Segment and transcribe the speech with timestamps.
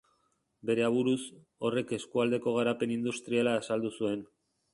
[0.69, 1.17] Bere aburuz,
[1.69, 4.27] horrek eskualdeko garapen industriala azaldu zuen.